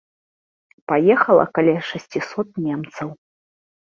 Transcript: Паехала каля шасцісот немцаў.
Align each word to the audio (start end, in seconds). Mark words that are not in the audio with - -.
Паехала 0.91 1.43
каля 1.57 1.75
шасцісот 1.89 2.49
немцаў. 2.69 3.07